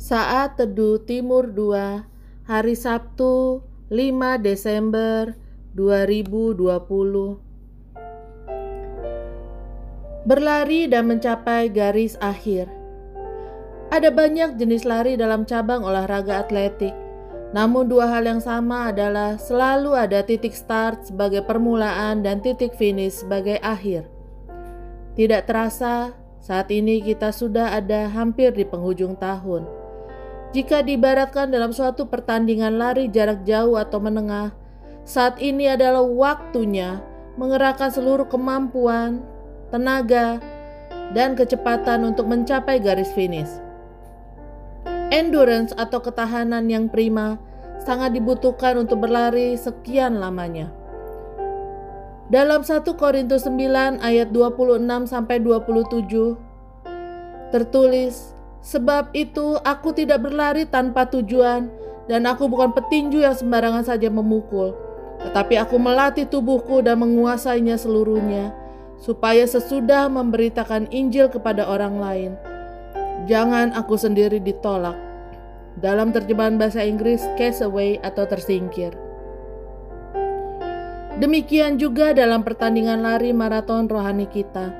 [0.00, 3.60] Saat Teduh Timur 2 Hari Sabtu
[3.92, 5.36] 5 Desember
[5.76, 6.56] 2020
[10.24, 12.72] Berlari dan mencapai garis akhir
[13.92, 16.96] Ada banyak jenis lari dalam cabang olahraga atletik
[17.52, 23.26] namun dua hal yang sama adalah selalu ada titik start sebagai permulaan dan titik finish
[23.26, 24.06] sebagai akhir.
[25.18, 29.79] Tidak terasa, saat ini kita sudah ada hampir di penghujung tahun.
[30.50, 34.50] Jika diibaratkan dalam suatu pertandingan lari jarak jauh atau menengah,
[35.06, 36.98] saat ini adalah waktunya
[37.38, 39.22] mengerahkan seluruh kemampuan,
[39.70, 40.42] tenaga,
[41.14, 43.50] dan kecepatan untuk mencapai garis finish.
[45.14, 47.38] Endurance atau ketahanan yang prima
[47.82, 50.70] sangat dibutuhkan untuk berlari sekian lamanya.
[52.30, 56.38] Dalam 1 Korintus 9 ayat 26 sampai 27
[57.50, 61.72] tertulis, "Sebab itu aku tidak berlari tanpa tujuan
[62.06, 64.76] dan aku bukan petinju yang sembarangan saja memukul,
[65.24, 68.52] tetapi aku melatih tubuhku dan menguasainya seluruhnya,
[69.00, 72.32] supaya sesudah memberitakan Injil kepada orang lain,
[73.24, 74.96] jangan aku sendiri ditolak."
[75.80, 78.92] Dalam terjemahan bahasa Inggris, cast away atau tersingkir.
[81.22, 84.72] Demikian juga dalam pertandingan lari maraton rohani kita.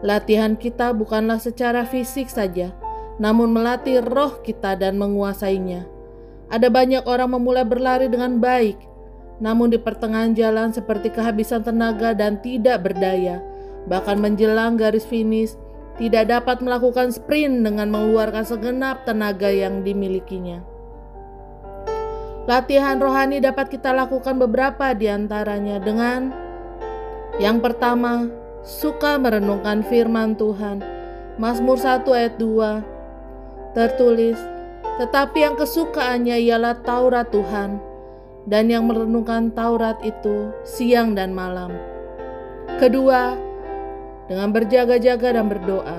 [0.00, 2.72] Latihan kita bukanlah secara fisik saja,
[3.18, 5.88] namun melatih roh kita dan menguasainya.
[6.50, 8.76] Ada banyak orang memulai berlari dengan baik,
[9.40, 13.40] namun di pertengahan jalan seperti kehabisan tenaga dan tidak berdaya,
[13.88, 15.56] bahkan menjelang garis finish
[15.96, 20.64] tidak dapat melakukan sprint dengan mengeluarkan segenap tenaga yang dimilikinya.
[22.48, 26.32] Latihan rohani dapat kita lakukan beberapa di antaranya dengan
[27.38, 28.28] yang pertama,
[28.60, 30.82] suka merenungkan firman Tuhan.
[31.40, 32.99] Mazmur 1 ayat 2
[33.76, 34.36] tertulis,
[34.98, 37.80] tetapi yang kesukaannya ialah Taurat Tuhan
[38.44, 41.72] dan yang merenungkan Taurat itu siang dan malam.
[42.78, 43.36] Kedua,
[44.30, 45.98] dengan berjaga-jaga dan berdoa.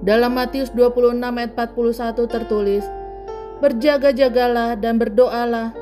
[0.00, 2.84] Dalam Matius 26 ayat 41 tertulis,
[3.60, 5.76] Berjaga-jagalah dan berdoalah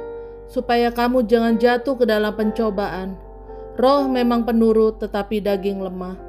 [0.51, 3.15] supaya kamu jangan jatuh ke dalam pencobaan.
[3.79, 6.28] Roh memang penurut tetapi daging lemah.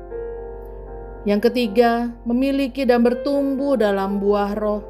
[1.28, 4.82] Yang ketiga, memiliki dan bertumbuh dalam buah roh.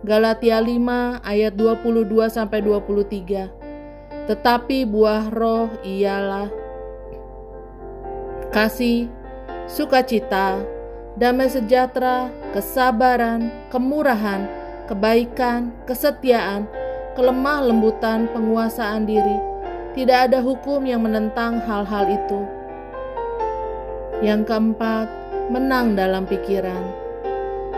[0.00, 3.50] Galatia 5 ayat 22 sampai 23.
[4.24, 6.48] Tetapi buah roh ialah
[8.56, 9.12] kasih,
[9.68, 10.64] sukacita,
[11.20, 14.48] damai sejahtera, kesabaran, kemurahan,
[14.88, 16.64] kebaikan, kesetiaan,
[17.12, 19.36] kelemah lembutan, penguasaan diri.
[19.92, 22.40] Tidak ada hukum yang menentang hal-hal itu.
[24.24, 26.82] Yang keempat, menang dalam pikiran.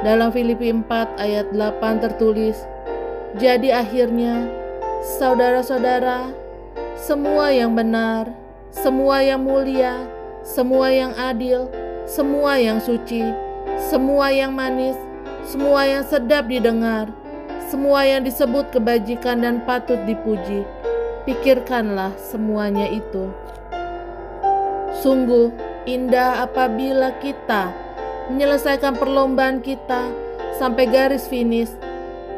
[0.01, 2.57] Dalam Filipi 4 ayat 8 tertulis,
[3.37, 4.49] Jadi akhirnya,
[5.21, 6.33] saudara-saudara,
[6.97, 8.33] semua yang benar,
[8.73, 10.01] semua yang mulia,
[10.41, 11.69] semua yang adil,
[12.09, 13.21] semua yang suci,
[13.77, 14.97] semua yang manis,
[15.45, 17.13] semua yang sedap didengar,
[17.69, 20.65] semua yang disebut kebajikan dan patut dipuji.
[21.29, 23.29] Pikirkanlah semuanya itu.
[25.05, 25.53] Sungguh
[25.85, 27.71] indah apabila kita
[28.33, 30.11] menyelesaikan perlombaan kita
[30.57, 31.71] sampai garis finish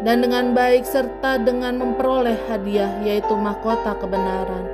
[0.05, 4.67] dan dengan baik serta dengan memperoleh hadiah yaitu mahkota kebenaran.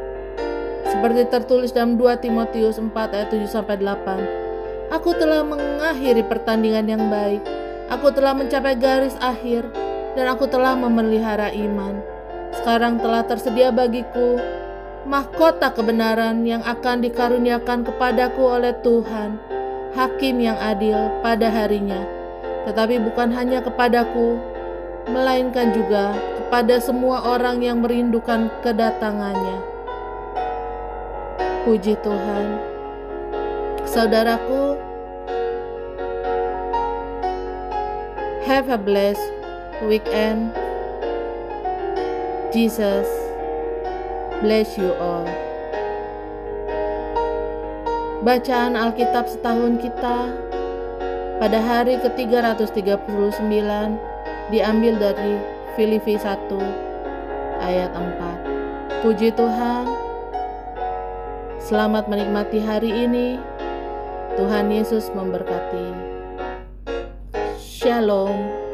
[0.86, 4.90] Seperti tertulis dalam 2 Timotius 4 ayat 7 sampai 8.
[4.94, 7.42] Aku telah mengakhiri pertandingan yang baik
[7.86, 9.62] Aku telah mencapai garis akhir
[10.18, 12.02] dan aku telah memelihara iman.
[12.50, 14.42] Sekarang telah tersedia bagiku
[15.06, 19.38] mahkota kebenaran yang akan dikaruniakan kepadaku oleh Tuhan,
[19.94, 22.02] Hakim yang adil pada harinya.
[22.66, 24.36] Tetapi bukan hanya kepadaku,
[25.06, 29.62] melainkan juga kepada semua orang yang merindukan kedatangannya.
[31.62, 32.46] Puji Tuhan.
[33.86, 34.74] Saudaraku,
[38.46, 39.26] Have a blessed
[39.82, 40.54] weekend.
[42.54, 43.25] Jesus
[44.40, 45.24] bless you all.
[48.26, 50.34] Bacaan Alkitab setahun kita
[51.38, 53.46] pada hari ke-339
[54.50, 55.38] diambil dari
[55.78, 56.48] Filipi 1
[57.62, 59.04] ayat 4.
[59.04, 59.84] Puji Tuhan.
[61.62, 63.38] Selamat menikmati hari ini.
[64.34, 65.88] Tuhan Yesus memberkati.
[67.56, 68.65] Shalom.